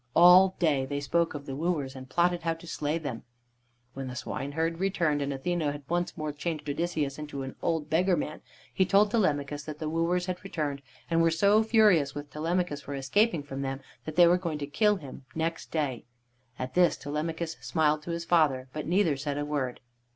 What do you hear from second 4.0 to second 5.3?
the swineherd returned,